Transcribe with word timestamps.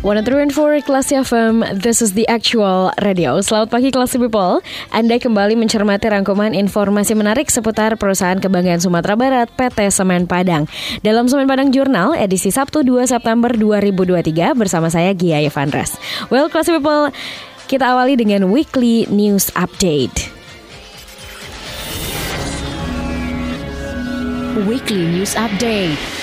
One 0.00 0.16
three 0.24 0.40
and 0.40 0.48
four 0.48 0.72
Kelas 0.80 1.12
FM, 1.12 1.60
this 1.76 2.00
is 2.00 2.16
the 2.16 2.24
actual 2.24 2.88
radio. 3.04 3.36
Selamat 3.44 3.68
pagi 3.68 3.92
Kelas 3.92 4.16
People. 4.16 4.64
Anda 4.96 5.20
kembali 5.20 5.60
mencermati 5.60 6.08
rangkuman 6.08 6.56
informasi 6.56 7.12
menarik 7.12 7.52
seputar 7.52 8.00
perusahaan 8.00 8.40
kebanggaan 8.40 8.80
Sumatera 8.80 9.12
Barat 9.12 9.52
PT 9.60 9.92
Semen 9.92 10.24
Padang. 10.24 10.64
Dalam 11.04 11.28
Semen 11.28 11.44
Padang 11.44 11.68
Jurnal 11.68 12.16
edisi 12.16 12.48
Sabtu 12.48 12.80
2 12.80 13.12
September 13.12 13.52
2023 13.52 14.56
bersama 14.56 14.88
saya 14.88 15.12
Gia 15.12 15.44
Evandras. 15.44 16.00
Well 16.32 16.48
Kelas 16.48 16.72
People, 16.72 17.12
kita 17.68 17.92
awali 17.92 18.16
dengan 18.16 18.48
weekly 18.48 19.04
news 19.12 19.52
update. 19.52 20.32
Weekly 24.64 25.12
News 25.12 25.36
Update. 25.36 26.19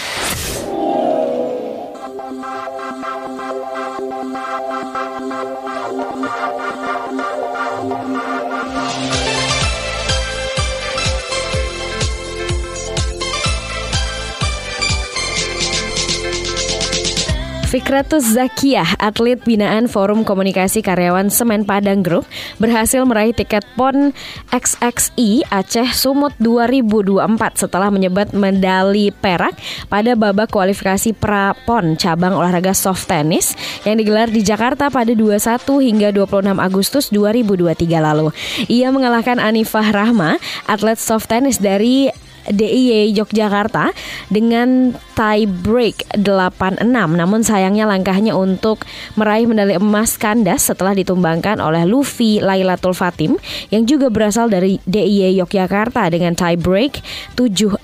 Fikratus 17.68 18.32
Zakiyah, 18.32 18.96
atlet 18.96 19.44
binaan 19.44 19.92
Forum 19.92 20.24
Komunikasi 20.24 20.80
Karyawan 20.80 21.28
Semen 21.28 21.68
Padang 21.68 22.00
Group, 22.00 22.24
berhasil 22.64 23.04
meraih 23.04 23.36
tiket 23.36 23.68
PON 23.76 24.16
XXI 24.56 25.44
Aceh 25.52 25.92
Sumut 25.92 26.32
2024 26.40 27.28
setelah 27.60 27.92
menyebat 27.92 28.32
medali 28.32 29.12
perak 29.12 29.60
pada 29.92 30.16
babak 30.16 30.48
kualifikasi 30.48 31.12
pra-PON 31.12 32.00
cabang 32.00 32.40
olahraga 32.40 32.72
soft 32.72 33.12
tennis 33.12 33.52
yang 33.84 34.00
digelar 34.00 34.32
di 34.32 34.40
Jakarta 34.48 34.88
pada 34.88 35.12
21 35.12 35.36
hingga 35.84 36.16
26 36.16 36.64
Agustus 36.64 37.12
2023 37.12 37.84
lalu. 38.00 38.32
Ia 38.72 38.96
mengalahkan 38.96 39.44
Anifah 39.44 39.92
Rahma, 39.92 40.40
atlet 40.72 40.96
soft 40.96 41.28
tennis 41.28 41.60
dari 41.60 42.08
DIY 42.48 43.12
Yogyakarta 43.12 43.92
dengan 44.32 44.96
tie 45.18 45.50
break 45.50 46.14
8-6 46.14 46.86
namun 46.94 47.42
sayangnya 47.42 47.90
langkahnya 47.90 48.38
untuk 48.38 48.86
meraih 49.18 49.50
medali 49.50 49.74
emas 49.74 50.14
kandas 50.14 50.70
setelah 50.70 50.94
ditumbangkan 50.94 51.58
oleh 51.58 51.90
Luffy 51.90 52.38
Lailatul 52.38 52.94
Fatim 52.94 53.42
yang 53.74 53.90
juga 53.90 54.14
berasal 54.14 54.54
dari 54.54 54.78
DIY 54.86 55.42
Yogyakarta 55.42 56.06
dengan 56.14 56.38
tie 56.38 56.54
break 56.54 57.02
7-4. 57.34 57.82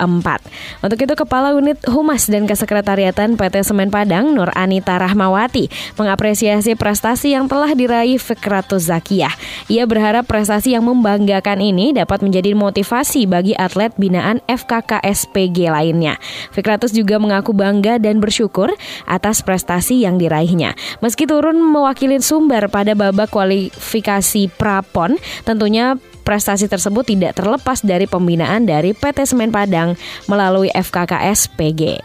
Untuk 0.85 0.99
itu 1.01 1.13
Kepala 1.17 1.57
Unit 1.57 1.81
Humas 1.89 2.29
dan 2.29 2.45
Kesekretariatan 2.45 3.33
PT 3.33 3.65
Semen 3.65 3.89
Padang 3.89 4.37
Nur 4.37 4.53
Anita 4.53 5.01
Rahmawati 5.01 5.97
mengapresiasi 5.97 6.77
prestasi 6.77 7.33
yang 7.33 7.49
telah 7.49 7.73
diraih 7.73 8.21
Fikratus 8.21 8.93
Zakiyah. 8.93 9.33
Ia 9.73 9.89
berharap 9.89 10.29
prestasi 10.29 10.77
yang 10.77 10.85
membanggakan 10.85 11.66
ini 11.66 11.97
dapat 11.97 12.22
menjadi 12.22 12.53
motivasi 12.53 13.25
bagi 13.25 13.57
atlet 13.57 13.89
binaan 13.97 14.38
FKKSPG 14.45 15.73
lainnya. 15.73 16.22
Fikratus 16.53 16.93
juga 16.93 17.22
mengaku 17.23 17.56
bangga 17.56 17.95
dan 18.03 18.19
bersyukur 18.19 18.75
atas 19.07 19.39
prestasi 19.39 20.03
yang 20.03 20.19
diraihnya. 20.19 20.75
Meski 21.00 21.23
turun 21.23 21.63
mewakili 21.63 22.19
sumber 22.19 22.67
pada 22.67 22.91
babak 22.91 23.31
kualifikasi 23.31 24.51
Prapon, 24.59 25.16
tentunya 25.47 25.95
prestasi 26.28 26.67
tersebut 26.67 27.07
tidak 27.07 27.39
terlepas 27.39 27.79
dari 27.79 28.03
pembinaan 28.03 28.67
dari 28.67 28.91
PT 28.91 29.23
Semen 29.23 29.56
Padang 29.56 29.95
melalui 30.28 30.67
FKKSPG. 30.75 32.03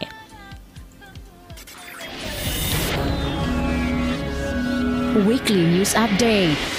Weekly 5.27 5.67
News 5.67 5.99
Update. 5.99 6.78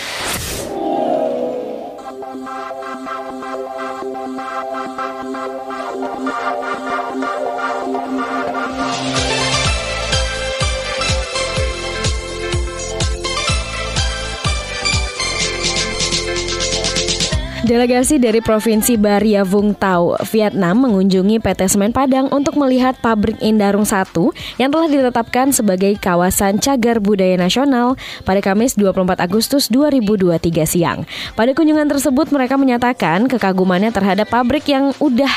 Delegasi 17.70 18.18
dari 18.18 18.42
Provinsi 18.42 18.98
Baria 18.98 19.46
Vung 19.46 19.78
Tau, 19.78 20.18
Vietnam 20.34 20.90
mengunjungi 20.90 21.38
PT 21.38 21.70
Semen 21.70 21.94
Padang 21.94 22.26
untuk 22.34 22.58
melihat 22.58 22.98
pabrik 22.98 23.38
Indarung 23.38 23.86
1 23.86 24.10
yang 24.58 24.74
telah 24.74 24.90
ditetapkan 24.90 25.54
sebagai 25.54 25.94
kawasan 26.02 26.58
cagar 26.58 26.98
budaya 26.98 27.38
nasional 27.38 27.94
pada 28.26 28.42
Kamis 28.42 28.74
24 28.74 29.22
Agustus 29.22 29.70
2023 29.70 30.66
siang. 30.66 31.06
Pada 31.38 31.54
kunjungan 31.54 31.86
tersebut 31.86 32.34
mereka 32.34 32.58
menyatakan 32.58 33.30
kekagumannya 33.30 33.94
terhadap 33.94 34.26
pabrik 34.26 34.66
yang 34.66 34.90
udah 34.98 35.30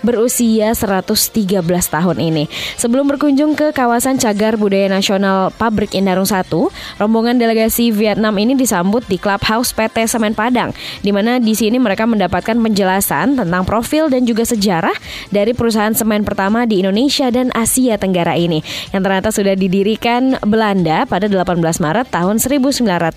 berusia 0.00 0.72
113 0.72 1.36
tahun 1.68 2.16
ini. 2.16 2.48
Sebelum 2.80 3.12
berkunjung 3.12 3.60
ke 3.60 3.76
kawasan 3.76 4.16
cagar 4.16 4.56
budaya 4.56 4.88
nasional 4.88 5.52
pabrik 5.52 5.92
Indarung 5.92 6.24
1, 6.24 6.48
rombongan 6.96 7.36
delegasi 7.36 7.92
Vietnam 7.92 8.40
ini 8.40 8.56
disambut 8.56 9.04
di 9.04 9.20
Clubhouse 9.20 9.76
PT 9.76 10.08
Semen 10.08 10.32
Padang, 10.32 10.72
di 11.04 11.12
mana 11.12 11.36
di 11.36 11.52
sini 11.52 11.73
mereka 11.78 12.08
mendapatkan 12.08 12.56
penjelasan 12.56 13.38
tentang 13.38 13.62
profil 13.62 14.10
dan 14.10 14.24
juga 14.24 14.46
sejarah 14.46 14.94
dari 15.30 15.52
perusahaan 15.52 15.92
semen 15.92 16.22
pertama 16.22 16.64
di 16.64 16.82
Indonesia 16.82 17.30
dan 17.30 17.54
Asia 17.54 17.96
Tenggara 18.00 18.34
ini 18.34 18.60
yang 18.90 19.02
ternyata 19.02 19.30
sudah 19.30 19.54
didirikan 19.54 20.38
Belanda 20.42 21.06
pada 21.06 21.30
18 21.30 21.60
Maret 21.60 22.06
tahun 22.10 22.36
1910. 22.40 23.14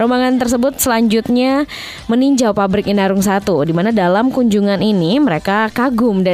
Rombongan 0.00 0.34
tersebut 0.38 0.78
selanjutnya 0.78 1.64
meninjau 2.10 2.52
pabrik 2.56 2.90
Indarung 2.90 3.22
1 3.22 3.44
di 3.66 3.72
mana 3.74 3.90
dalam 3.94 4.34
kunjungan 4.34 4.80
ini 4.80 5.18
mereka 5.22 5.70
kagum 5.70 6.26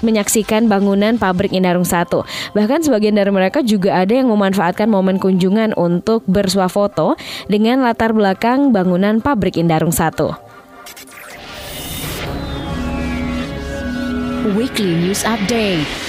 menyaksikan 0.00 0.66
bangunan 0.70 1.16
pabrik 1.16 1.52
Indarung 1.54 1.86
1. 1.86 2.08
Bahkan 2.54 2.80
sebagian 2.86 3.16
dari 3.16 3.30
mereka 3.32 3.64
juga 3.64 3.98
ada 3.98 4.14
yang 4.14 4.30
memanfaatkan 4.30 4.88
momen 4.90 5.18
kunjungan 5.18 5.74
untuk 5.74 6.22
bersuah 6.28 6.70
foto 6.70 7.18
dengan 7.50 7.82
latar 7.82 8.14
belakang 8.14 8.70
bangunan 8.70 9.18
pabrik 9.18 9.58
Indarung 9.58 9.92
1. 9.92 10.48
Weekly 14.56 14.96
News 14.96 15.26
Update. 15.28 16.08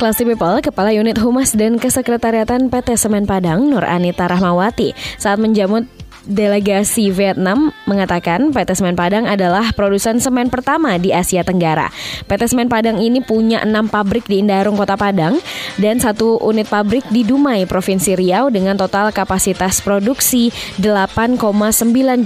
Classy 0.00 0.24
People, 0.24 0.64
Kepala 0.64 0.96
Unit 0.96 1.20
Humas 1.20 1.52
dan 1.52 1.76
Kesekretariatan 1.76 2.72
PT 2.72 2.96
Semen 2.96 3.28
Padang, 3.28 3.68
Nur 3.68 3.84
Anita 3.84 4.24
Rahmawati, 4.24 4.96
saat 5.20 5.36
menjamu 5.36 5.84
delegasi 6.28 7.08
Vietnam 7.08 7.72
mengatakan 7.88 8.52
PT 8.52 8.76
Semen 8.76 8.96
Padang 8.96 9.24
adalah 9.24 9.72
produsen 9.72 10.20
semen 10.20 10.52
pertama 10.52 11.00
di 11.00 11.14
Asia 11.14 11.40
Tenggara. 11.40 11.88
PT 12.28 12.52
Semen 12.52 12.68
Padang 12.68 13.00
ini 13.00 13.24
punya 13.24 13.64
enam 13.64 13.88
pabrik 13.88 14.28
di 14.28 14.42
Indarung, 14.42 14.76
Kota 14.76 14.96
Padang, 15.00 15.40
dan 15.80 15.96
satu 16.02 16.36
unit 16.44 16.68
pabrik 16.68 17.06
di 17.08 17.24
Dumai, 17.24 17.64
Provinsi 17.64 18.16
Riau 18.16 18.52
dengan 18.52 18.76
total 18.76 19.14
kapasitas 19.14 19.80
produksi 19.80 20.52
8,9 20.80 21.38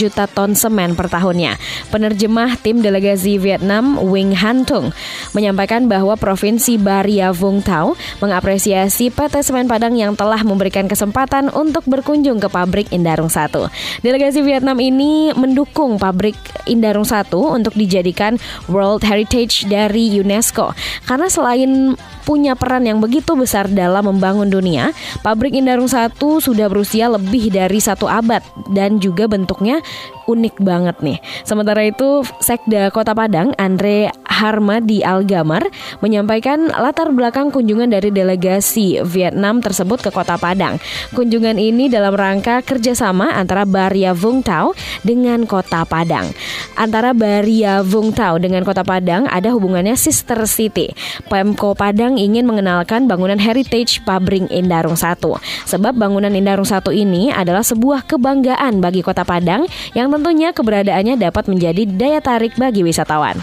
juta 0.01 0.25
ton 0.27 0.57
semen 0.59 0.99
per 0.99 1.07
tahunnya. 1.11 1.57
Penerjemah 1.95 2.59
tim 2.61 2.83
delegasi 2.83 3.39
Vietnam 3.39 3.99
Wing 4.01 4.35
Hantung 4.35 4.91
menyampaikan 5.33 5.87
bahwa 5.87 6.19
Provinsi 6.19 6.79
Baria 6.81 7.31
Vung 7.31 7.63
Tau 7.63 7.95
mengapresiasi 8.19 9.11
PT 9.11 9.47
Semen 9.47 9.71
Padang 9.71 9.95
yang 9.95 10.19
telah 10.19 10.43
memberikan 10.43 10.87
kesempatan 10.91 11.51
untuk 11.55 11.87
berkunjung 11.87 12.43
ke 12.43 12.49
pabrik 12.51 12.91
Indarung 12.91 13.31
1. 13.31 13.84
Delegasi 14.01 14.41
Vietnam 14.45 14.79
ini 14.81 15.33
mendukung 15.35 15.97
pabrik 15.97 16.37
Indarung 16.65 17.07
1 17.07 17.31
untuk 17.35 17.75
dijadikan 17.77 18.37
World 18.69 19.05
Heritage 19.05 19.69
dari 19.69 20.13
UNESCO. 20.21 20.73
Karena 21.05 21.29
selain 21.29 21.95
punya 22.25 22.57
peran 22.57 22.89
yang 22.89 23.05
begitu 23.05 23.37
besar 23.37 23.69
dalam 23.69 24.09
membangun 24.09 24.49
dunia, 24.49 24.97
pabrik 25.21 25.53
Indarung 25.53 25.89
1 25.89 26.17
sudah 26.17 26.67
berusia 26.73 27.13
lebih 27.13 27.53
dari 27.53 27.79
satu 27.79 28.09
abad 28.09 28.41
dan 28.73 28.97
juga 28.99 29.29
bentuknya 29.29 29.85
unik 30.25 30.61
banget 30.63 30.97
nih. 31.05 31.19
Sementara 31.45 31.85
itu, 31.85 32.25
Sekda 32.41 32.89
Kota 32.89 33.13
Padang, 33.13 33.53
Andre 33.61 34.09
Harmadi 34.25 35.05
Algamar, 35.05 35.69
menyampaikan 36.01 36.73
latar 36.73 37.13
belakang 37.13 37.53
kunjungan 37.53 37.93
dari 37.93 38.09
delegasi 38.11 39.05
Vietnam 39.05 39.61
tersebut 39.61 40.01
ke 40.01 40.11
Kota 40.11 40.41
Padang. 40.41 40.81
Kunjungan 41.13 41.61
ini 41.61 41.93
dalam 41.93 42.17
rangka 42.17 42.65
kerjasama 42.65 43.37
antara 43.37 43.69
Baria 43.69 44.17
Vung 44.17 44.41
Tau 44.41 44.73
dengan 45.03 45.45
Kota 45.45 45.85
Padang. 45.85 46.33
Antara 46.75 47.13
Baria 47.13 47.85
Vung 47.85 48.11
Tau 48.11 48.41
dengan 48.41 48.65
Kota 48.67 48.83
Padang 48.83 49.29
ada 49.29 49.53
hubungannya 49.53 49.95
sister 49.95 50.41
city. 50.49 50.91
Pemko 51.29 51.77
Padang 51.77 52.17
ingin 52.17 52.49
mengenalkan 52.49 53.07
bangunan 53.07 53.39
heritage 53.39 54.03
pabrik 54.03 54.51
Indarung 54.51 54.99
1. 54.99 55.21
Sebab 55.69 55.95
bangunan 55.95 56.33
Indarung 56.33 56.67
1 56.67 56.91
ini 56.91 57.31
adalah 57.31 57.63
sebuah 57.63 58.07
kebanggaan 58.09 58.83
bagi 58.83 59.03
Kota 59.03 59.23
Padang 59.23 59.67
yang 59.95 60.14
tentunya 60.15 60.55
keberadaannya 60.55 61.19
dapat 61.19 61.51
menjadi 61.51 61.83
daya 61.91 62.23
tarik 62.23 62.55
bagi 62.55 62.87
wisatawan. 62.87 63.35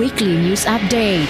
Weekly 0.00 0.40
News 0.40 0.64
Update. 0.64 1.28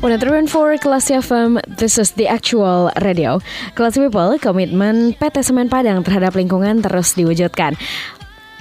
103.4 0.00 0.80
Kelas 0.80 1.12
FM, 1.12 1.60
this 1.76 2.00
is 2.00 2.16
the 2.16 2.24
actual 2.24 2.88
radio. 3.04 3.36
Kelas 3.76 4.00
People, 4.00 4.40
komitmen 4.40 5.12
PT 5.20 5.44
Semen 5.44 5.68
Padang 5.68 6.00
terhadap 6.00 6.32
lingkungan 6.40 6.80
terus 6.80 7.12
diwujudkan 7.20 7.76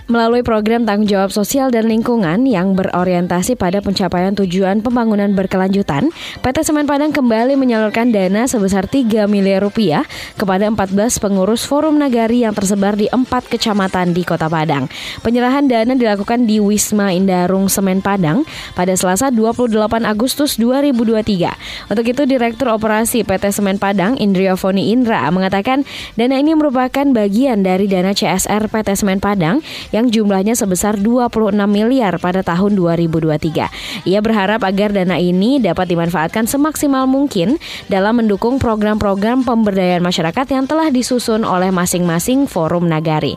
melalui 0.10 0.42
program 0.42 0.90
tanggung 0.90 1.06
jawab 1.06 1.30
sosial 1.30 1.70
dan 1.70 1.86
lingkungan 1.86 2.50
yang 2.50 2.74
berorientasi 2.74 3.54
pada 3.54 3.78
pencapaian 3.78 4.34
tujuan 4.34 4.82
pembangunan 4.82 5.30
berkelanjutan, 5.38 6.10
PT 6.42 6.66
Semen 6.66 6.90
Padang 6.90 7.14
kembali 7.14 7.54
menyalurkan 7.54 8.10
dana 8.10 8.50
sebesar 8.50 8.90
3 8.90 9.30
miliar 9.30 9.62
rupiah 9.62 10.02
kepada 10.34 10.66
14 10.66 11.22
pengurus 11.22 11.62
Forum 11.62 12.02
Nagari 12.02 12.42
yang 12.42 12.58
tersebar 12.58 12.98
di 12.98 13.06
empat 13.14 13.54
kecamatan 13.54 14.18
di 14.18 14.26
Kota 14.26 14.50
Padang. 14.50 14.90
Penyerahan 15.22 15.70
dana 15.70 15.94
dilakukan 15.94 16.50
di 16.50 16.58
Wisma 16.58 17.14
Indarung 17.14 17.70
Semen 17.70 18.02
Padang 18.02 18.50
pada 18.74 18.98
Selasa 18.98 19.30
28 19.30 19.78
Agustus 20.10 20.58
2023. 20.58 21.94
Untuk 21.94 22.06
itu 22.10 22.26
Direktur 22.26 22.74
Operasi 22.74 23.22
PT 23.22 23.54
Semen 23.54 23.78
Padang 23.78 24.18
Indriofoni 24.18 24.90
Indra 24.90 25.30
mengatakan 25.30 25.86
dana 26.18 26.42
ini 26.42 26.58
merupakan 26.58 27.06
bagian 27.14 27.62
dari 27.62 27.86
dana 27.86 28.10
CSR 28.10 28.74
PT 28.74 28.98
Semen 28.98 29.22
Padang 29.22 29.62
yang 29.94 29.99
yang 30.00 30.08
jumlahnya 30.08 30.56
sebesar 30.56 30.96
26 30.96 31.52
miliar 31.68 32.16
pada 32.24 32.40
tahun 32.40 32.80
2023. 32.80 34.08
Ia 34.08 34.20
berharap 34.24 34.64
agar 34.64 34.96
dana 34.96 35.20
ini 35.20 35.60
dapat 35.60 35.92
dimanfaatkan 35.92 36.48
semaksimal 36.48 37.04
mungkin 37.04 37.60
dalam 37.92 38.24
mendukung 38.24 38.56
program-program 38.64 39.44
pemberdayaan 39.44 40.00
masyarakat 40.00 40.48
yang 40.56 40.64
telah 40.64 40.88
disusun 40.88 41.44
oleh 41.44 41.68
masing-masing 41.76 42.48
forum 42.48 42.88
nagari. 42.88 43.36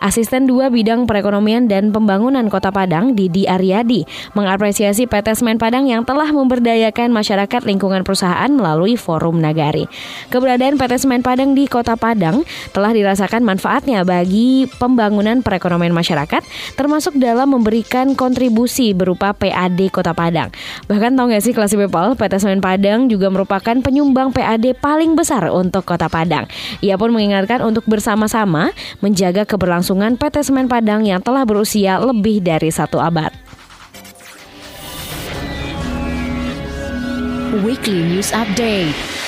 Asisten 0.00 0.48
2 0.48 0.72
Bidang 0.72 1.04
Perekonomian 1.04 1.68
dan 1.68 1.92
Pembangunan 1.92 2.48
Kota 2.48 2.72
Padang, 2.72 3.12
Didi 3.12 3.44
Aryadi, 3.44 4.08
mengapresiasi 4.32 5.04
PT 5.04 5.36
Semen 5.36 5.60
Padang 5.60 5.84
yang 5.84 6.08
telah 6.08 6.32
memberdayakan 6.32 7.12
masyarakat 7.12 7.68
lingkungan 7.68 8.00
perusahaan 8.00 8.48
melalui 8.48 8.96
Forum 8.96 9.44
Nagari. 9.44 9.84
Keberadaan 10.32 10.80
PT 10.80 11.04
Semen 11.04 11.20
Padang 11.20 11.52
di 11.52 11.68
Kota 11.68 12.00
Padang 12.00 12.48
telah 12.72 12.96
dirasakan 12.96 13.44
manfaatnya 13.44 14.00
bagi 14.00 14.64
pembangunan 14.80 15.44
perekonomian 15.44 15.92
masyarakat, 15.92 16.40
termasuk 16.80 17.20
dalam 17.20 17.52
memberikan 17.52 18.16
kontribusi 18.16 18.96
berupa 18.96 19.36
PAD 19.36 19.92
Kota 19.92 20.16
Padang. 20.16 20.48
Bahkan 20.88 21.12
tahu 21.12 21.28
nggak 21.28 21.44
sih 21.44 21.52
kelas 21.52 21.76
people, 21.76 22.16
PT 22.16 22.40
Semen 22.40 22.64
Padang 22.64 23.12
juga 23.12 23.28
merupakan 23.28 23.76
penyumbang 23.84 24.32
PAD 24.32 24.80
paling 24.80 25.12
besar 25.12 25.52
untuk 25.52 25.84
Kota 25.84 26.08
Padang. 26.08 26.48
Ia 26.80 26.96
pun 26.96 27.12
mengingatkan 27.12 27.60
untuk 27.60 27.84
bersama-sama 27.84 28.72
menjaga 29.04 29.44
keberlangsungan 29.44 29.89
kelangsungan 29.90 30.14
PT 30.22 30.46
Semen 30.46 30.70
Padang 30.70 31.02
yang 31.02 31.18
telah 31.18 31.42
berusia 31.42 31.98
lebih 31.98 32.38
dari 32.38 32.70
satu 32.70 33.02
abad. 33.02 33.34
Weekly 37.66 38.06
News 38.06 38.30
Update. 38.30 39.19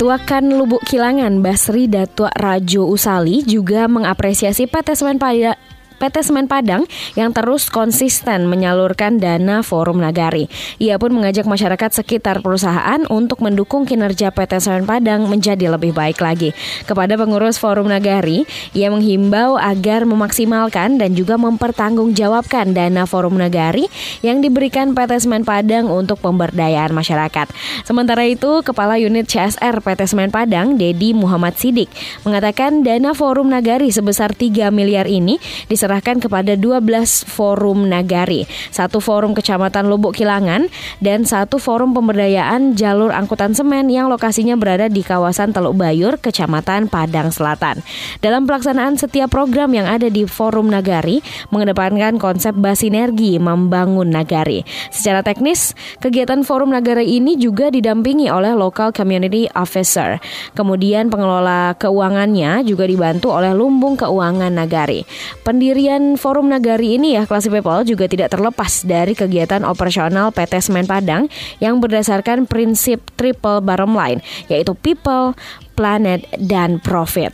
Ketua 0.00 0.16
Kan 0.16 0.48
Lubuk 0.48 0.80
Kilangan 0.88 1.44
Basri 1.44 1.84
Datuk 1.84 2.32
Rajo 2.32 2.88
Usali 2.88 3.44
juga 3.44 3.84
mengapresiasi 3.84 4.64
PT 4.64 4.96
Semen 4.96 5.20
Padang 5.20 5.60
PT 6.00 6.24
Semen 6.24 6.48
Padang 6.48 6.88
yang 7.12 7.36
terus 7.36 7.68
konsisten 7.68 8.48
menyalurkan 8.48 9.20
dana 9.20 9.60
Forum 9.60 10.00
Nagari. 10.00 10.48
Ia 10.80 10.96
pun 10.96 11.12
mengajak 11.12 11.44
masyarakat 11.44 12.00
sekitar 12.00 12.40
perusahaan 12.40 13.04
untuk 13.12 13.44
mendukung 13.44 13.84
kinerja 13.84 14.32
PT 14.32 14.64
Semen 14.64 14.88
Padang 14.88 15.28
menjadi 15.28 15.68
lebih 15.68 15.92
baik 15.92 16.24
lagi. 16.24 16.56
Kepada 16.88 17.20
pengurus 17.20 17.60
Forum 17.60 17.92
Nagari, 17.92 18.48
ia 18.72 18.88
menghimbau 18.88 19.60
agar 19.60 20.08
memaksimalkan 20.08 20.96
dan 20.96 21.12
juga 21.12 21.36
mempertanggungjawabkan 21.36 22.72
dana 22.72 23.04
Forum 23.04 23.36
Nagari 23.36 23.84
yang 24.24 24.40
diberikan 24.40 24.96
PT 24.96 25.28
Semen 25.28 25.44
Padang 25.44 25.92
untuk 25.92 26.24
pemberdayaan 26.24 26.96
masyarakat. 26.96 27.52
Sementara 27.84 28.24
itu, 28.24 28.64
Kepala 28.64 28.96
Unit 28.96 29.28
CSR 29.28 29.84
PT 29.84 30.08
Semen 30.08 30.32
Padang, 30.32 30.80
Dedi 30.80 31.12
Muhammad 31.12 31.60
Sidik, 31.60 31.92
mengatakan 32.24 32.80
dana 32.80 33.12
Forum 33.12 33.52
Nagari 33.52 33.92
sebesar 33.92 34.32
3 34.32 34.72
miliar 34.72 35.04
ini 35.04 35.36
diserahkan 35.68 35.89
diserahkan 35.90 36.22
kepada 36.22 36.54
12 36.54 37.26
forum 37.26 37.90
nagari, 37.90 38.46
satu 38.70 39.02
forum 39.02 39.34
kecamatan 39.34 39.90
Lubuk 39.90 40.14
Kilangan, 40.14 40.70
dan 41.02 41.26
satu 41.26 41.58
forum 41.58 41.90
pemberdayaan 41.98 42.78
jalur 42.78 43.10
angkutan 43.10 43.58
semen 43.58 43.90
yang 43.90 44.06
lokasinya 44.06 44.54
berada 44.54 44.86
di 44.86 45.02
kawasan 45.02 45.50
Teluk 45.50 45.74
Bayur, 45.74 46.14
Kecamatan 46.22 46.86
Padang 46.86 47.34
Selatan. 47.34 47.82
Dalam 48.22 48.46
pelaksanaan 48.46 49.02
setiap 49.02 49.34
program 49.34 49.74
yang 49.74 49.90
ada 49.90 50.06
di 50.06 50.30
forum 50.30 50.70
nagari, 50.70 51.26
mengedepankan 51.50 52.22
konsep 52.22 52.54
basinergi 52.54 53.42
membangun 53.42 54.14
nagari. 54.14 54.62
Secara 54.94 55.26
teknis, 55.26 55.74
kegiatan 55.98 56.46
forum 56.46 56.70
nagari 56.70 57.18
ini 57.18 57.34
juga 57.34 57.66
didampingi 57.66 58.30
oleh 58.30 58.54
local 58.54 58.94
community 58.94 59.50
officer. 59.58 60.22
Kemudian 60.54 61.10
pengelola 61.10 61.74
keuangannya 61.74 62.62
juga 62.62 62.86
dibantu 62.86 63.34
oleh 63.34 63.50
lumbung 63.50 63.98
keuangan 63.98 64.54
nagari. 64.54 65.02
Pendiri 65.42 65.79
Pendirian 65.80 66.20
Forum 66.20 66.52
Nagari 66.52 67.00
ini 67.00 67.16
ya 67.16 67.24
Classy 67.24 67.48
People 67.48 67.80
juga 67.88 68.04
tidak 68.04 68.36
terlepas 68.36 68.84
dari 68.84 69.16
kegiatan 69.16 69.64
operasional 69.64 70.28
PT 70.28 70.60
Semen 70.60 70.84
Padang 70.84 71.24
yang 71.56 71.80
berdasarkan 71.80 72.44
prinsip 72.44 73.00
triple 73.16 73.64
bottom 73.64 73.96
line 73.96 74.20
yaitu 74.52 74.76
people, 74.76 75.32
planet, 75.80 76.28
dan 76.36 76.84
profit. 76.84 77.32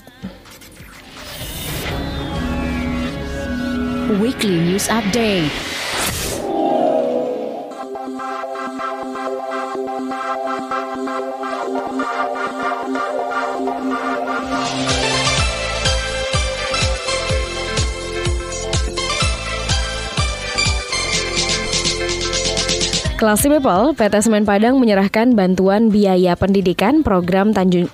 Weekly 4.22 4.62
News 4.62 4.86
Update 4.86 5.50
Classy 23.16 23.48
People, 23.48 23.96
PT 23.96 24.28
Semen 24.28 24.44
Padang 24.44 24.76
menyerahkan 24.76 25.32
bantuan 25.32 25.88
biaya 25.88 26.36
pendidikan 26.36 27.00
program 27.00 27.56
Tanjung 27.56 27.88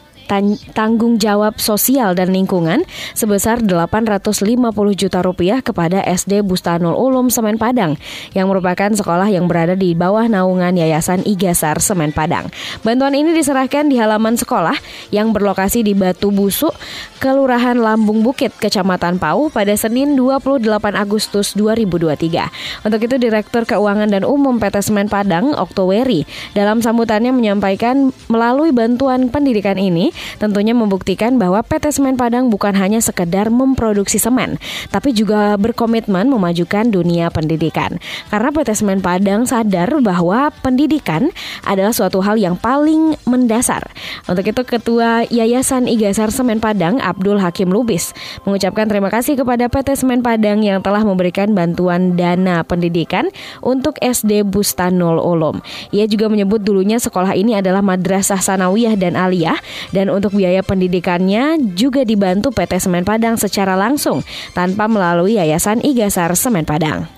tanggung 0.72 1.20
jawab 1.20 1.60
sosial 1.60 2.16
dan 2.16 2.32
lingkungan 2.32 2.88
sebesar 3.12 3.60
850 3.60 4.48
juta 4.96 5.20
rupiah 5.20 5.60
kepada 5.60 6.00
SD 6.00 6.40
Bustanul 6.40 6.96
Ulum 6.96 7.28
Semen 7.28 7.60
Padang 7.60 8.00
yang 8.32 8.48
merupakan 8.48 8.88
sekolah 8.88 9.28
yang 9.28 9.44
berada 9.44 9.76
di 9.76 9.92
bawah 9.92 10.24
naungan 10.24 10.72
Yayasan 10.72 11.28
Igasar 11.28 11.84
Semen 11.84 12.16
Padang. 12.16 12.48
Bantuan 12.80 13.12
ini 13.12 13.36
diserahkan 13.36 13.92
di 13.92 14.00
halaman 14.00 14.40
sekolah 14.40 14.76
yang 15.12 15.36
berlokasi 15.36 15.84
di 15.84 15.92
Batu 15.92 16.32
Busuk, 16.32 16.72
Kelurahan 17.20 17.76
Lambung 17.76 18.24
Bukit, 18.24 18.56
Kecamatan 18.56 19.20
Pau 19.20 19.52
pada 19.52 19.76
Senin 19.76 20.16
28 20.16 20.64
Agustus 20.96 21.52
2023. 21.54 22.88
Untuk 22.88 23.00
itu 23.04 23.14
Direktur 23.20 23.68
Keuangan 23.68 24.08
dan 24.08 24.24
Umum 24.24 24.56
PT 24.56 24.80
Semen 24.80 25.12
Padang, 25.12 25.52
Oktoweri, 25.52 26.24
dalam 26.56 26.80
sambutannya 26.80 27.30
menyampaikan 27.34 28.10
melalui 28.32 28.72
bantuan 28.72 29.28
pendidikan 29.28 29.76
ini 29.76 30.14
tentunya 30.38 30.76
membuktikan 30.76 31.36
bahwa 31.40 31.64
PT 31.64 31.94
Semen 31.94 32.14
Padang 32.18 32.48
bukan 32.52 32.76
hanya 32.76 33.00
sekedar 33.02 33.48
memproduksi 33.48 34.20
semen, 34.20 34.60
tapi 34.92 35.16
juga 35.16 35.56
berkomitmen 35.56 36.28
memajukan 36.30 36.88
dunia 36.88 37.28
pendidikan. 37.32 37.98
Karena 38.28 38.48
PT 38.52 38.78
Semen 38.78 39.00
Padang 39.00 39.48
sadar 39.48 39.88
bahwa 40.04 40.52
pendidikan 40.62 41.32
adalah 41.66 41.90
suatu 41.90 42.20
hal 42.20 42.36
yang 42.36 42.54
paling 42.54 43.16
mendasar. 43.24 43.82
Untuk 44.28 44.46
itu 44.46 44.62
Ketua 44.62 45.24
Yayasan 45.26 45.88
Igasar 45.88 46.30
Semen 46.30 46.62
Padang, 46.62 47.02
Abdul 47.02 47.40
Hakim 47.40 47.72
Lubis, 47.72 48.14
mengucapkan 48.46 48.86
terima 48.86 49.08
kasih 49.08 49.34
kepada 49.40 49.66
PT 49.72 50.04
Semen 50.04 50.20
Padang 50.20 50.60
yang 50.60 50.84
telah 50.84 51.02
memberikan 51.02 51.56
bantuan 51.56 52.14
dana 52.14 52.62
pendidikan 52.62 53.32
untuk 53.64 53.96
SD 53.98 54.44
Bustanul 54.46 55.18
Ulum. 55.18 55.64
Ia 55.90 56.04
juga 56.04 56.28
menyebut 56.28 56.60
dulunya 56.60 57.00
sekolah 57.00 57.32
ini 57.32 57.56
adalah 57.56 57.80
madrasah 57.80 58.38
sanawiyah 58.38 58.94
dan 59.00 59.16
aliyah 59.16 59.56
dan 59.90 60.11
untuk 60.12 60.36
biaya 60.36 60.60
pendidikannya 60.60 61.74
juga 61.74 62.04
dibantu 62.04 62.52
PT 62.52 62.78
Semen 62.78 63.02
Padang 63.02 63.40
secara 63.40 63.74
langsung 63.74 64.20
tanpa 64.52 64.86
melalui 64.86 65.40
Yayasan 65.40 65.80
Igasar 65.80 66.36
Semen 66.36 66.68
Padang. 66.68 67.08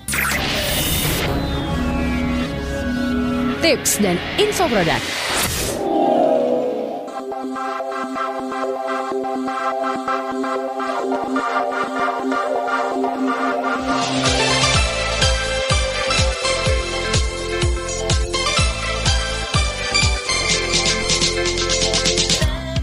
Tips 3.59 3.97
dan 3.97 4.15
info 4.37 4.69
produk. 4.69 5.01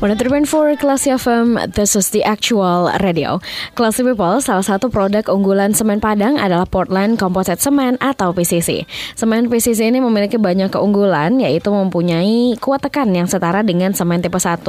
For 0.02 0.74
Classy 0.74 1.14
FM, 1.14 1.62
this 1.78 1.94
is 1.94 2.10
the 2.10 2.26
actual 2.26 2.90
radio. 3.06 3.38
Classy 3.78 4.02
People, 4.02 4.42
salah 4.42 4.66
satu 4.66 4.90
produk 4.90 5.22
unggulan 5.30 5.78
semen 5.78 6.02
Padang 6.02 6.42
adalah 6.42 6.66
Portland 6.66 7.22
Composite 7.22 7.62
Cement 7.62 7.94
atau 8.02 8.34
PCC. 8.34 8.82
Semen 9.14 9.46
PCC 9.46 9.94
ini 9.94 10.02
memiliki 10.02 10.42
banyak 10.42 10.74
keunggulan, 10.74 11.38
yaitu 11.38 11.70
mempunyai 11.70 12.58
kuat 12.58 12.82
tekan 12.82 13.14
yang 13.14 13.30
setara 13.30 13.62
dengan 13.62 13.94
semen 13.94 14.18
tipe 14.18 14.42
1, 14.42 14.66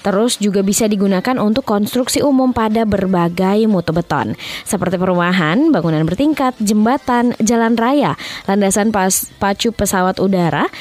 terus 0.00 0.40
juga 0.40 0.64
bisa 0.64 0.88
digunakan 0.88 1.36
untuk 1.36 1.68
konstruksi 1.68 2.24
umum 2.24 2.56
pada 2.56 2.88
berbagai 2.88 3.68
mutu 3.68 3.92
beton, 3.92 4.40
seperti 4.64 4.96
perumahan, 4.96 5.68
bangunan 5.68 6.08
bertingkat, 6.08 6.56
jembatan, 6.56 7.36
jalan 7.44 7.76
raya, 7.76 8.16
landasan 8.48 8.88
pas, 8.88 9.28
pacu 9.36 9.68
pesawat 9.68 10.16
udara, 10.16 10.72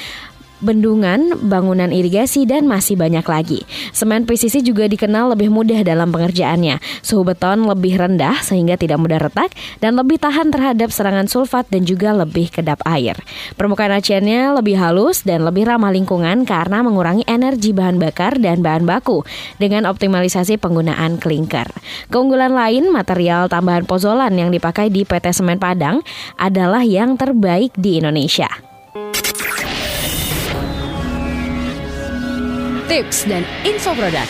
bendungan, 0.62 1.36
bangunan 1.50 1.90
irigasi, 1.90 2.46
dan 2.48 2.70
masih 2.70 2.96
banyak 2.96 3.26
lagi. 3.26 3.60
Semen 3.92 4.24
PCC 4.24 4.62
juga 4.62 4.88
dikenal 4.88 5.34
lebih 5.36 5.50
mudah 5.52 5.82
dalam 5.82 6.14
pengerjaannya. 6.14 6.80
Suhu 7.02 7.26
beton 7.26 7.66
lebih 7.68 7.98
rendah 7.98 8.40
sehingga 8.46 8.78
tidak 8.78 9.02
mudah 9.02 9.20
retak 9.20 9.52
dan 9.82 9.98
lebih 9.98 10.22
tahan 10.22 10.54
terhadap 10.54 10.94
serangan 10.94 11.28
sulfat 11.28 11.68
dan 11.68 11.84
juga 11.84 12.14
lebih 12.14 12.54
kedap 12.54 12.80
air. 12.88 13.18
Permukaan 13.58 13.92
aciannya 13.92 14.56
lebih 14.56 14.78
halus 14.78 15.26
dan 15.26 15.44
lebih 15.44 15.68
ramah 15.68 15.92
lingkungan 15.92 16.46
karena 16.46 16.86
mengurangi 16.86 17.26
energi 17.28 17.74
bahan 17.76 17.98
bakar 17.98 18.38
dan 18.38 18.62
bahan 18.62 18.86
baku 18.88 19.26
dengan 19.58 19.90
optimalisasi 19.90 20.62
penggunaan 20.62 21.18
klinker. 21.18 21.68
Keunggulan 22.14 22.54
lain, 22.54 22.94
material 22.94 23.50
tambahan 23.50 23.84
pozolan 23.90 24.38
yang 24.38 24.54
dipakai 24.54 24.94
di 24.94 25.04
PT 25.04 25.34
Semen 25.34 25.58
Padang 25.58 26.06
adalah 26.38 26.86
yang 26.86 27.18
terbaik 27.18 27.74
di 27.76 28.00
Indonesia. 28.00 28.71
Tips 32.92 33.24
dan 33.24 33.48
info 33.64 33.96
produk. 33.96 34.28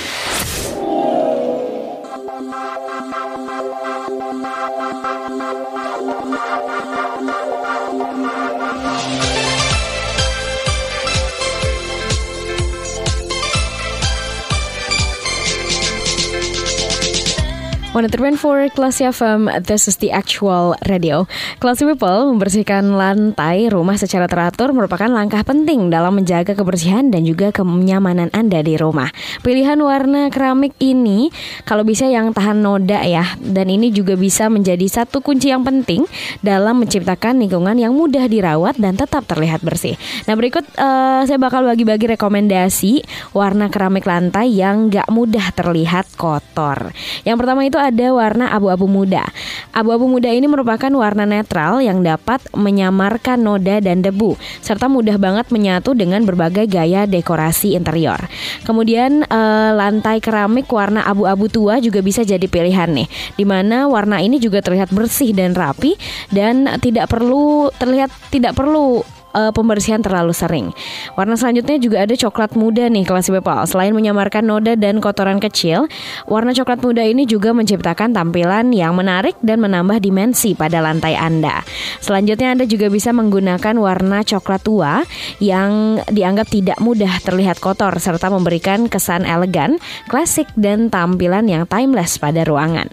For 17.92 18.72
Classy 18.72 19.04
FM, 19.04 19.52
this 19.68 19.92
is 19.92 20.00
the 20.00 20.16
actual 20.16 20.80
radio. 20.88 21.28
Classy 21.60 21.84
People, 21.84 22.32
membersihkan 22.32 22.96
lantai 22.96 23.68
rumah 23.68 24.00
secara 24.00 24.32
teratur 24.32 24.72
merupakan 24.72 25.12
langkah 25.12 25.44
penting 25.44 25.92
dalam 25.92 26.16
menjaga 26.16 26.56
kebersihan 26.56 27.12
dan 27.12 27.28
juga 27.28 27.52
kenyamanan 27.52 28.32
Anda 28.32 28.64
di 28.64 28.80
rumah. 28.80 29.12
Pilihan 29.44 29.76
warna 29.84 30.32
keramik 30.32 30.72
ini 30.80 31.36
kalau 31.68 31.84
bisa 31.84 32.08
yang 32.08 32.32
tahan 32.32 32.64
noda 32.64 33.04
ya, 33.04 33.28
dan 33.44 33.68
ini 33.68 33.92
juga 33.92 34.16
bisa 34.16 34.48
menjadi 34.48 34.88
satu 34.88 35.20
kunci 35.20 35.52
yang 35.52 35.68
penting 35.68 36.08
dalam 36.40 36.80
menciptakan 36.80 37.44
lingkungan 37.44 37.76
yang 37.76 37.92
mudah 37.92 38.24
dirawat 38.32 38.80
dan 38.80 38.96
tetap 38.96 39.28
terlihat 39.28 39.60
bersih. 39.68 40.00
Nah 40.32 40.40
berikut 40.40 40.64
uh, 40.80 41.28
saya 41.28 41.36
bakal 41.36 41.68
bagi-bagi 41.68 42.16
rekomendasi 42.16 43.04
warna 43.36 43.68
keramik 43.68 44.08
lantai 44.08 44.48
yang 44.48 44.88
gak 44.88 45.12
mudah 45.12 45.52
terlihat 45.52 46.08
kotor. 46.16 46.96
Yang 47.28 47.36
pertama 47.44 47.68
itu 47.68 47.81
ada 47.82 48.14
warna 48.14 48.54
abu-abu 48.54 48.86
muda. 48.86 49.26
Abu-abu 49.74 50.06
muda 50.06 50.30
ini 50.30 50.46
merupakan 50.46 50.94
warna 50.94 51.26
netral 51.26 51.82
yang 51.82 52.06
dapat 52.06 52.38
menyamarkan 52.54 53.42
noda 53.42 53.82
dan 53.82 54.06
debu 54.06 54.38
serta 54.62 54.86
mudah 54.86 55.18
banget 55.18 55.50
menyatu 55.50 55.98
dengan 55.98 56.22
berbagai 56.22 56.70
gaya 56.70 57.10
dekorasi 57.10 57.74
interior. 57.74 58.22
Kemudian 58.62 59.26
eh, 59.26 59.72
lantai 59.74 60.22
keramik 60.22 60.70
warna 60.70 61.02
abu-abu 61.02 61.50
tua 61.50 61.82
juga 61.82 62.06
bisa 62.06 62.22
jadi 62.22 62.46
pilihan 62.46 62.94
nih, 62.94 63.10
di 63.36 63.46
mana 63.48 63.90
warna 63.90 64.22
ini 64.22 64.38
juga 64.38 64.62
terlihat 64.62 64.94
bersih 64.94 65.34
dan 65.34 65.58
rapi 65.58 65.98
dan 66.30 66.70
tidak 66.78 67.10
perlu 67.10 67.74
terlihat 67.82 68.14
tidak 68.30 68.54
perlu 68.54 69.02
uh, 69.34 69.52
pembersihan 69.52 70.00
terlalu 70.00 70.32
sering. 70.36 70.72
Warna 71.16 71.36
selanjutnya 71.36 71.78
juga 71.80 71.98
ada 72.04 72.16
coklat 72.16 72.56
muda 72.56 72.88
nih 72.88 73.04
kelas 73.08 73.32
People. 73.32 73.64
Selain 73.68 73.96
menyamarkan 73.96 74.44
noda 74.44 74.76
dan 74.76 75.00
kotoran 75.00 75.40
kecil, 75.40 75.88
warna 76.28 76.52
coklat 76.52 76.84
muda 76.84 77.04
ini 77.04 77.24
juga 77.24 77.56
menciptakan 77.56 78.12
tampilan 78.12 78.76
yang 78.76 78.96
menarik 78.96 79.40
dan 79.40 79.64
menambah 79.64 80.04
dimensi 80.04 80.54
pada 80.54 80.84
lantai 80.84 81.16
Anda. 81.16 81.64
Selanjutnya 82.04 82.54
Anda 82.54 82.66
juga 82.68 82.92
bisa 82.92 83.16
menggunakan 83.16 83.76
warna 83.80 84.24
coklat 84.26 84.62
tua 84.62 85.04
yang 85.40 86.04
dianggap 86.12 86.48
tidak 86.52 86.78
mudah 86.84 87.12
terlihat 87.24 87.64
kotor 87.64 87.96
serta 87.98 88.28
memberikan 88.30 88.92
kesan 88.92 89.24
elegan, 89.24 89.80
klasik 90.12 90.48
dan 90.60 90.92
tampilan 90.92 91.48
yang 91.48 91.64
timeless 91.66 92.20
pada 92.20 92.44
ruangan. 92.44 92.92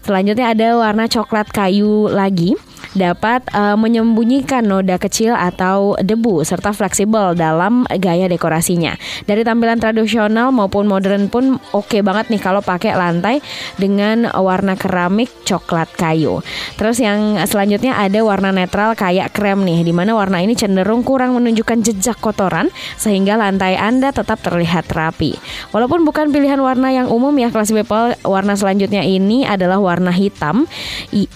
Selanjutnya 0.00 0.52
ada 0.52 0.68
warna 0.80 1.06
coklat 1.06 1.52
kayu 1.52 2.08
lagi 2.08 2.56
dapat 2.98 3.46
uh, 3.54 3.78
menyembunyikan 3.78 4.66
noda 4.66 4.98
kecil 4.98 5.30
atau 5.38 5.94
debu 6.02 6.42
serta 6.42 6.74
fleksibel 6.74 7.38
dalam 7.38 7.86
gaya 7.86 8.26
dekorasinya. 8.26 8.98
Dari 9.24 9.46
tampilan 9.46 9.78
tradisional 9.78 10.50
maupun 10.50 10.90
modern 10.90 11.30
pun 11.30 11.62
oke 11.70 11.86
okay 11.86 12.00
banget 12.02 12.34
nih 12.34 12.42
kalau 12.42 12.58
pakai 12.58 12.98
lantai 12.98 13.38
dengan 13.78 14.26
warna 14.34 14.74
keramik 14.74 15.30
coklat 15.46 15.86
kayu. 15.94 16.42
Terus 16.74 16.98
yang 16.98 17.38
selanjutnya 17.46 17.94
ada 17.94 18.26
warna 18.26 18.50
netral 18.50 18.98
kayak 18.98 19.30
krem 19.30 19.62
nih, 19.62 19.86
di 19.86 19.94
mana 19.94 20.18
warna 20.18 20.42
ini 20.42 20.58
cenderung 20.58 21.06
kurang 21.06 21.38
menunjukkan 21.38 21.86
jejak 21.86 22.18
kotoran 22.18 22.68
sehingga 22.98 23.38
lantai 23.38 23.78
Anda 23.78 24.10
tetap 24.10 24.42
terlihat 24.42 24.90
rapi. 24.90 25.38
Walaupun 25.70 26.02
bukan 26.02 26.34
pilihan 26.34 26.58
warna 26.58 26.90
yang 26.90 27.06
umum 27.06 27.34
ya 27.38 27.54
kelas 27.54 27.70
people, 27.70 28.18
warna 28.26 28.58
selanjutnya 28.58 29.06
ini 29.06 29.46
adalah 29.46 29.78
warna 29.78 30.10
hitam 30.10 30.66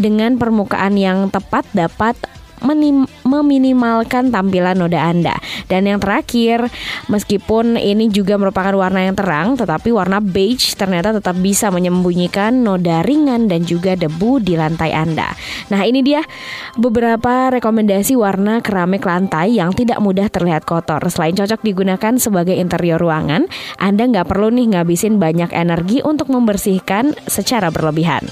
dengan 0.02 0.34
permukaan 0.34 0.98
yang 0.98 1.30
tepat 1.30 1.43
dapat 1.74 2.16
meminimalkan 3.24 4.32
tampilan 4.32 4.80
noda 4.80 5.00
Anda. 5.04 5.36
Dan 5.68 5.84
yang 5.84 6.00
terakhir, 6.00 6.72
meskipun 7.12 7.76
ini 7.76 8.08
juga 8.08 8.40
merupakan 8.40 8.72
warna 8.72 9.04
yang 9.04 9.16
terang, 9.16 9.60
tetapi 9.60 9.92
warna 9.92 10.18
beige 10.24 10.72
ternyata 10.74 11.12
tetap 11.12 11.36
bisa 11.38 11.68
menyembunyikan 11.68 12.64
noda 12.64 13.04
ringan 13.04 13.52
dan 13.52 13.68
juga 13.68 13.94
debu 13.98 14.40
di 14.40 14.56
lantai 14.56 14.96
Anda. 14.96 15.36
Nah, 15.68 15.84
ini 15.84 16.00
dia 16.00 16.24
beberapa 16.80 17.52
rekomendasi 17.52 18.16
warna 18.16 18.64
keramik 18.64 19.04
lantai 19.04 19.60
yang 19.60 19.76
tidak 19.76 20.00
mudah 20.00 20.32
terlihat 20.32 20.64
kotor. 20.64 21.04
Selain 21.12 21.36
cocok 21.36 21.60
digunakan 21.60 22.16
sebagai 22.16 22.56
interior 22.56 22.96
ruangan, 22.96 23.44
Anda 23.76 24.08
nggak 24.08 24.28
perlu 24.32 24.48
nih 24.48 24.78
ngabisin 24.78 25.20
banyak 25.20 25.52
energi 25.52 26.00
untuk 26.00 26.32
membersihkan 26.32 27.12
secara 27.28 27.68
berlebihan. 27.68 28.24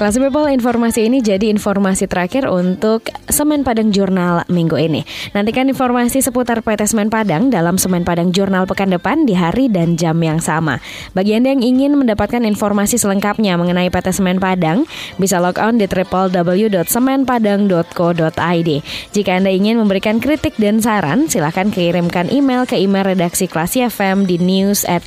Kelas 0.00 0.16
People, 0.16 0.48
informasi 0.48 1.12
ini 1.12 1.20
jadi 1.20 1.52
informasi 1.52 2.08
terakhir 2.08 2.48
untuk 2.48 3.12
Semen 3.28 3.68
Padang 3.68 3.92
Jurnal 3.92 4.48
minggu 4.48 4.80
ini. 4.80 5.04
Nantikan 5.36 5.68
informasi 5.68 6.24
seputar 6.24 6.64
PT 6.64 6.88
Semen 6.88 7.12
Padang 7.12 7.52
dalam 7.52 7.76
Semen 7.76 8.00
Padang 8.00 8.32
Jurnal 8.32 8.64
pekan 8.64 8.88
depan 8.88 9.28
di 9.28 9.36
hari 9.36 9.68
dan 9.68 10.00
jam 10.00 10.16
yang 10.24 10.40
sama. 10.40 10.80
Bagi 11.12 11.36
Anda 11.36 11.52
yang 11.52 11.60
ingin 11.60 12.00
mendapatkan 12.00 12.40
informasi 12.48 12.96
selengkapnya 12.96 13.60
mengenai 13.60 13.92
PT 13.92 14.16
Semen 14.16 14.40
Padang, 14.40 14.88
bisa 15.20 15.36
log 15.36 15.60
on 15.60 15.76
di 15.76 15.84
www.semenpadang.co.id. 15.84 18.70
Jika 19.12 19.30
Anda 19.36 19.52
ingin 19.52 19.76
memberikan 19.76 20.16
kritik 20.16 20.56
dan 20.56 20.80
saran, 20.80 21.28
silahkan 21.28 21.68
kirimkan 21.68 22.32
email 22.32 22.64
ke 22.64 22.80
email 22.80 23.04
redaksi 23.04 23.44
Klasi 23.44 23.84
FM 23.84 24.24
di 24.24 24.40
news 24.40 24.88
at. 24.88 25.04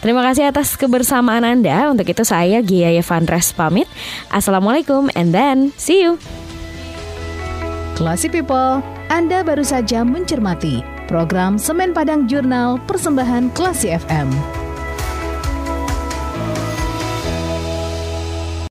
Terima 0.00 0.24
kasih 0.24 0.48
atas 0.48 0.80
kebersamaan 0.80 1.44
Anda. 1.44 1.92
Untuk 1.92 2.08
itu 2.08 2.24
saya 2.24 2.45
saya 2.46 2.62
Gia 2.62 2.94
Yevandres 2.94 3.50
pamit. 3.50 3.90
Assalamualaikum 4.30 5.10
and 5.18 5.34
then 5.34 5.74
see 5.74 6.06
you. 6.06 6.14
Classy 7.98 8.30
People, 8.30 8.86
Anda 9.10 9.42
baru 9.42 9.66
saja 9.66 10.06
mencermati 10.06 10.86
program 11.10 11.58
Semen 11.58 11.90
Padang 11.90 12.30
Jurnal 12.30 12.78
Persembahan 12.86 13.50
Klasi 13.50 13.90
FM. 13.90 14.65